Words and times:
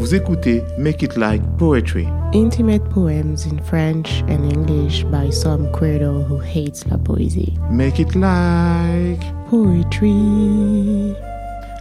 Vous 0.00 0.14
écoutez 0.14 0.64
Make 0.78 1.02
It 1.02 1.18
Like 1.18 1.42
Poetry. 1.58 2.08
Intimate 2.32 2.82
poems 2.88 3.44
in 3.44 3.58
French 3.62 4.22
and 4.30 4.50
English 4.50 5.04
by 5.04 5.30
some 5.30 5.70
credo 5.72 6.22
who 6.22 6.38
hates 6.40 6.86
la 6.86 6.96
poésie. 6.96 7.52
Make 7.70 7.98
It 7.98 8.14
Like 8.14 9.20
Poetry. 9.50 11.14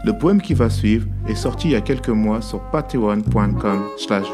Le 0.04 0.12
poème 0.20 0.42
qui 0.42 0.54
va 0.54 0.70
suivre 0.70 1.08
est 1.30 1.36
sorti 1.36 1.70
il 1.70 1.72
y 1.72 1.76
a 1.78 1.82
quelques 1.82 2.10
mois 2.10 2.42
sur 2.42 2.60
patreon.com 2.72 3.84
slash 3.98 4.26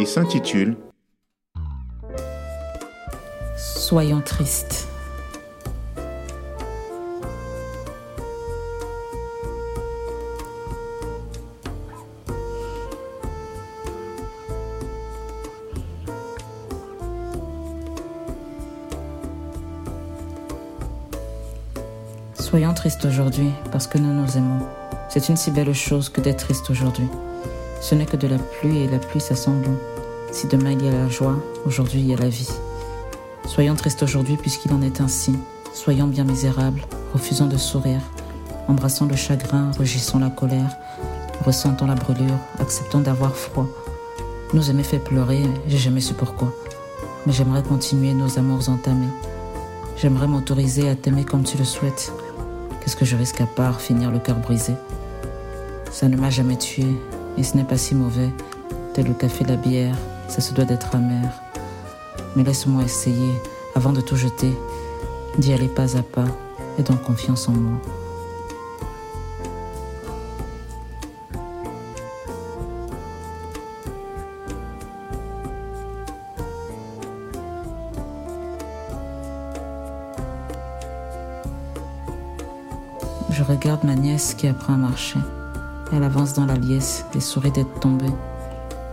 Il 0.00 0.06
s'intitule 0.06 0.74
Soyons 3.58 4.22
tristes. 4.22 4.88
Soyons 22.54 22.72
tristes 22.72 23.04
aujourd'hui 23.04 23.50
parce 23.72 23.88
que 23.88 23.98
nous 23.98 24.12
nous 24.12 24.36
aimons. 24.36 24.64
C'est 25.08 25.28
une 25.28 25.36
si 25.36 25.50
belle 25.50 25.74
chose 25.74 26.08
que 26.08 26.20
d'être 26.20 26.44
triste 26.44 26.70
aujourd'hui. 26.70 27.08
Ce 27.80 27.96
n'est 27.96 28.06
que 28.06 28.16
de 28.16 28.28
la 28.28 28.38
pluie 28.38 28.78
et 28.78 28.86
la 28.86 29.00
pluie 29.00 29.20
ça 29.20 29.34
sent 29.34 29.50
bon. 29.50 29.76
Si 30.30 30.46
demain 30.46 30.70
il 30.70 30.84
y 30.84 30.88
a 30.88 30.92
la 30.92 31.08
joie, 31.08 31.34
aujourd'hui 31.66 31.98
il 31.98 32.06
y 32.06 32.14
a 32.14 32.16
la 32.16 32.28
vie. 32.28 32.48
Soyons 33.44 33.74
tristes 33.74 34.04
aujourd'hui 34.04 34.36
puisqu'il 34.36 34.72
en 34.72 34.82
est 34.82 35.00
ainsi. 35.00 35.36
Soyons 35.72 36.06
bien 36.06 36.22
misérables, 36.22 36.82
refusons 37.12 37.48
de 37.48 37.56
sourire, 37.56 38.02
embrassons 38.68 39.06
le 39.06 39.16
chagrin, 39.16 39.72
rugissons 39.76 40.20
la 40.20 40.30
colère, 40.30 40.76
ressentons 41.44 41.88
la 41.88 41.96
brûlure, 41.96 42.38
acceptons 42.60 43.00
d'avoir 43.00 43.34
froid. 43.34 43.66
Nous 44.52 44.70
aimer 44.70 44.84
fait 44.84 45.00
pleurer, 45.00 45.42
j'ai 45.66 45.78
jamais 45.78 46.00
su 46.00 46.14
pourquoi. 46.14 46.54
Mais 47.26 47.32
j'aimerais 47.32 47.64
continuer 47.64 48.14
nos 48.14 48.38
amours 48.38 48.68
entamés. 48.68 49.10
J'aimerais 49.96 50.28
m'autoriser 50.28 50.88
à 50.88 50.94
t'aimer 50.94 51.24
comme 51.24 51.42
tu 51.42 51.58
le 51.58 51.64
souhaites, 51.64 52.12
Qu'est-ce 52.84 52.96
que 52.96 53.06
je 53.06 53.16
risque 53.16 53.40
à 53.40 53.46
part 53.46 53.80
finir 53.80 54.10
le 54.10 54.18
cœur 54.18 54.36
brisé? 54.36 54.74
Ça 55.90 56.06
ne 56.06 56.18
m'a 56.18 56.28
jamais 56.28 56.58
tué, 56.58 56.84
et 57.38 57.42
ce 57.42 57.56
n'est 57.56 57.64
pas 57.64 57.78
si 57.78 57.94
mauvais. 57.94 58.28
Tel 58.92 59.06
le 59.06 59.14
café, 59.14 59.42
la 59.44 59.56
bière, 59.56 59.96
ça 60.28 60.42
se 60.42 60.52
doit 60.52 60.66
d'être 60.66 60.94
amer. 60.94 61.32
Mais 62.36 62.42
laisse-moi 62.42 62.82
essayer, 62.82 63.32
avant 63.74 63.94
de 63.94 64.02
tout 64.02 64.16
jeter, 64.16 64.52
d'y 65.38 65.54
aller 65.54 65.68
pas 65.68 65.96
à 65.96 66.02
pas, 66.02 66.26
et 66.78 66.82
donc 66.82 67.00
confiance 67.02 67.48
en 67.48 67.52
moi. 67.52 67.80
Je 83.36 83.42
regarde 83.42 83.82
ma 83.82 83.96
nièce 83.96 84.32
qui 84.34 84.46
apprend 84.46 84.74
à 84.74 84.76
marcher. 84.76 85.18
Elle 85.92 86.04
avance 86.04 86.34
dans 86.34 86.46
la 86.46 86.54
liesse 86.54 87.04
et 87.16 87.20
sourit 87.20 87.50
d'être 87.50 87.80
tombée. 87.80 88.12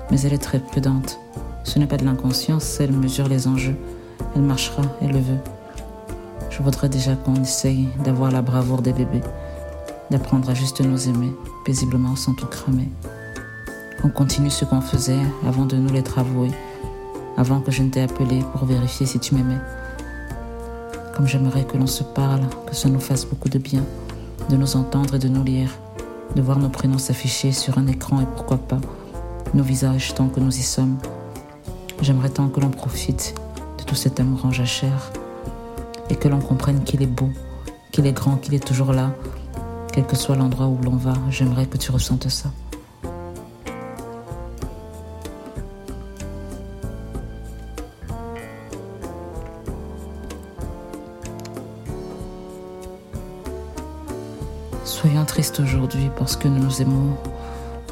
Mais 0.09 0.19
elle 0.21 0.33
est 0.33 0.39
très 0.39 0.57
prudente. 0.57 1.19
Ce 1.63 1.77
n'est 1.77 1.85
pas 1.85 1.97
de 1.97 2.05
l'inconscience, 2.05 2.79
elle 2.79 2.91
mesure 2.91 3.27
les 3.27 3.47
enjeux. 3.47 3.75
Elle 4.35 4.41
marchera, 4.41 4.81
elle 4.99 5.11
le 5.11 5.19
veut. 5.19 5.37
Je 6.49 6.63
voudrais 6.63 6.89
déjà 6.89 7.15
qu'on 7.15 7.35
essaye 7.35 7.87
d'avoir 8.03 8.31
la 8.31 8.41
bravoure 8.41 8.81
des 8.81 8.93
bébés, 8.93 9.21
d'apprendre 10.09 10.49
à 10.49 10.55
juste 10.55 10.81
nous 10.81 11.07
aimer, 11.07 11.31
paisiblement 11.63 12.15
sans 12.15 12.33
tout 12.33 12.47
cramer. 12.47 12.89
On 14.03 14.09
continue 14.09 14.49
ce 14.49 14.65
qu'on 14.65 14.81
faisait 14.81 15.21
avant 15.47 15.65
de 15.65 15.75
nous 15.75 15.93
l'être 15.93 16.17
avoué, 16.17 16.49
avant 17.37 17.61
que 17.61 17.69
je 17.69 17.83
ne 17.83 17.91
t'ai 17.91 18.01
appelé 18.01 18.39
pour 18.53 18.65
vérifier 18.65 19.05
si 19.05 19.19
tu 19.19 19.35
m'aimais. 19.35 19.61
Comme 21.15 21.27
j'aimerais 21.27 21.65
que 21.65 21.77
l'on 21.77 21.85
se 21.85 22.01
parle, 22.01 22.41
que 22.65 22.75
ça 22.75 22.89
nous 22.89 22.99
fasse 22.99 23.25
beaucoup 23.25 23.49
de 23.49 23.59
bien 23.59 23.83
de 24.49 24.57
nous 24.57 24.75
entendre 24.75 25.15
et 25.15 25.19
de 25.19 25.27
nous 25.27 25.43
lire, 25.43 25.71
de 26.35 26.41
voir 26.41 26.59
nos 26.59 26.69
prénoms 26.69 26.97
s'afficher 26.97 27.51
sur 27.51 27.77
un 27.77 27.87
écran 27.87 28.21
et 28.21 28.25
pourquoi 28.35 28.57
pas 28.57 28.79
nos 29.53 29.63
visages 29.63 30.13
tant 30.13 30.27
que 30.27 30.39
nous 30.39 30.57
y 30.57 30.61
sommes. 30.61 30.97
J'aimerais 32.01 32.29
tant 32.29 32.47
que 32.47 32.59
l'on 32.59 32.69
profite 32.69 33.35
de 33.77 33.83
tout 33.83 33.95
cet 33.95 34.19
amour 34.19 34.45
en 34.45 34.51
jachère 34.51 35.11
et 36.09 36.15
que 36.15 36.27
l'on 36.27 36.39
comprenne 36.39 36.83
qu'il 36.83 37.01
est 37.01 37.07
beau, 37.07 37.29
qu'il 37.91 38.07
est 38.07 38.13
grand, 38.13 38.37
qu'il 38.37 38.53
est 38.53 38.65
toujours 38.65 38.93
là, 38.93 39.11
quel 39.93 40.05
que 40.05 40.15
soit 40.15 40.35
l'endroit 40.35 40.67
où 40.67 40.77
l'on 40.83 40.95
va. 40.95 41.13
J'aimerais 41.29 41.65
que 41.65 41.77
tu 41.77 41.91
ressentes 41.91 42.29
ça. 42.29 42.49
Soyons 54.91 55.23
tristes 55.23 55.61
aujourd'hui 55.61 56.11
parce 56.17 56.35
que 56.35 56.49
nous 56.49 56.61
nous 56.61 56.81
aimons, 56.81 57.15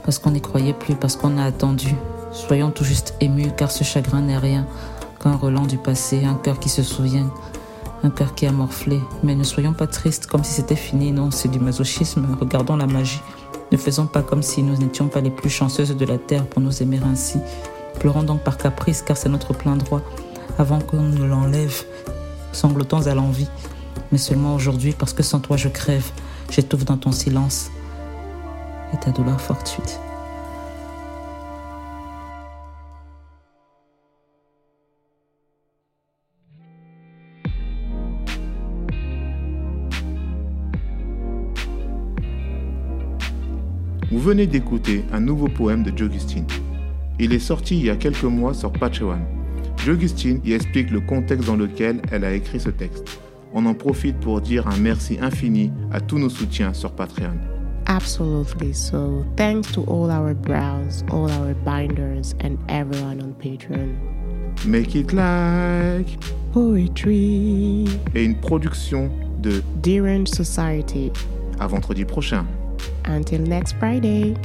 parce 0.04 0.20
qu'on 0.20 0.32
n'y 0.32 0.42
croyait 0.42 0.74
plus, 0.74 0.96
parce 0.96 1.16
qu'on 1.16 1.38
a 1.38 1.46
attendu. 1.46 1.96
Soyons 2.34 2.72
tout 2.72 2.84
juste 2.84 3.16
émus 3.22 3.52
car 3.56 3.72
ce 3.72 3.86
chagrin 3.86 4.20
n'est 4.20 4.38
rien 4.38 4.68
qu'un 5.24 5.38
relent 5.38 5.66
du 5.66 5.78
passé, 5.78 6.26
un 6.26 6.34
cœur 6.36 6.60
qui 6.60 6.68
se 6.68 6.84
souvient, 6.84 7.32
un 8.04 8.10
cœur 8.10 8.36
qui 8.36 8.46
a 8.48 8.52
morflé. 8.52 9.00
Mais 9.24 9.34
ne 9.34 9.46
soyons 9.46 9.72
pas 9.72 9.88
tristes 9.88 10.28
comme 10.28 10.44
si 10.44 10.52
c'était 10.52 10.76
fini, 10.76 11.14
non, 11.14 11.32
c'est 11.32 11.48
du 11.48 11.58
masochisme. 11.58 12.28
Regardons 12.38 12.76
la 12.76 12.86
magie. 12.86 13.22
Ne 13.72 13.78
faisons 13.78 14.06
pas 14.06 14.22
comme 14.22 14.44
si 14.44 14.62
nous 14.62 14.76
n'étions 14.76 15.08
pas 15.08 15.22
les 15.22 15.32
plus 15.32 15.50
chanceuses 15.50 15.96
de 15.96 16.06
la 16.06 16.18
terre 16.18 16.46
pour 16.48 16.62
nous 16.62 16.84
aimer 16.84 17.00
ainsi. 17.10 17.40
Pleurons 18.00 18.24
donc 18.24 18.42
par 18.42 18.58
caprice 18.58 19.04
car 19.04 19.16
c'est 19.16 19.30
notre 19.30 19.54
plein 19.54 19.78
droit, 19.78 20.02
avant 20.58 20.80
qu'on 20.80 21.02
ne 21.02 21.24
l'enlève, 21.24 21.82
sanglotons 22.52 23.08
à 23.08 23.16
l'envie. 23.16 23.48
Mais 24.12 24.18
seulement 24.18 24.54
aujourd'hui 24.54 24.92
parce 24.92 25.14
que 25.14 25.24
sans 25.24 25.40
toi 25.40 25.56
je 25.56 25.70
crève. 25.70 26.12
J'étouffe 26.50 26.86
dans 26.86 26.98
ton 26.98 27.12
silence 27.12 27.70
et 28.92 28.98
ta 28.98 29.12
douleur 29.12 29.40
fortuite. 29.40 30.00
Vous 44.12 44.20
venez 44.20 44.48
d'écouter 44.48 45.06
un 45.14 45.20
nouveau 45.20 45.48
poème 45.48 45.84
de 45.84 45.96
Jogustine. 45.96 46.48
Il 47.20 47.32
est 47.32 47.40
sorti 47.40 47.78
il 47.78 47.86
y 47.86 47.90
a 47.92 47.96
quelques 47.96 48.24
mois 48.24 48.56
sur 48.56 48.72
Patreon. 48.72 49.20
Jogustine 49.86 50.42
y 50.44 50.54
explique 50.54 50.90
le 50.90 51.00
contexte 51.00 51.46
dans 51.46 51.56
lequel 51.56 52.02
elle 52.12 52.26
a 52.26 52.34
écrit 52.34 52.60
ce 52.60 52.70
texte 52.70 53.20
on 53.54 53.66
en 53.66 53.74
profite 53.74 54.20
pour 54.20 54.42
dire 54.42 54.68
un 54.68 54.78
merci 54.78 55.18
infini 55.22 55.72
à 55.92 56.00
tous 56.00 56.20
nos 56.20 56.30
soutiens 56.30 56.74
sur 56.74 56.92
Patreon. 56.92 57.38
Absolutely. 57.88 58.72
So, 58.74 59.26
thanks 59.36 59.72
to 59.72 59.84
all 59.86 60.12
our 60.12 60.36
brows, 60.36 61.04
all 61.12 61.30
our 61.32 61.56
binders, 61.66 62.36
and 62.42 62.60
everyone 62.70 63.20
on 63.20 63.34
Patreon. 63.40 63.96
Make 64.66 64.96
it 64.96 65.12
like 65.12 66.20
poetry. 66.54 67.86
Et 68.14 68.24
une 68.24 68.36
production 68.36 69.10
de 69.42 69.64
Derange 69.82 70.28
Society. 70.28 71.12
À 71.60 71.66
vendredi 71.66 72.06
prochain. 72.06 72.46
Until 73.06 73.42
next 73.42 73.76
Friday. 73.80 74.36